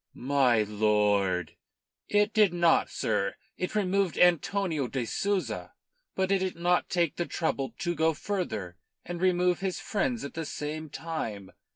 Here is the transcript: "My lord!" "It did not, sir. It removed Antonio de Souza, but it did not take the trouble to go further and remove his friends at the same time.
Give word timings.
"My 0.15 0.63
lord!" 0.63 1.53
"It 2.09 2.33
did 2.33 2.55
not, 2.55 2.89
sir. 2.89 3.35
It 3.55 3.75
removed 3.75 4.17
Antonio 4.17 4.87
de 4.87 5.05
Souza, 5.05 5.73
but 6.15 6.31
it 6.31 6.39
did 6.39 6.55
not 6.55 6.89
take 6.89 7.17
the 7.17 7.27
trouble 7.27 7.75
to 7.77 7.93
go 7.93 8.15
further 8.15 8.77
and 9.05 9.21
remove 9.21 9.59
his 9.59 9.79
friends 9.79 10.23
at 10.25 10.33
the 10.33 10.43
same 10.43 10.89
time. 10.89 11.51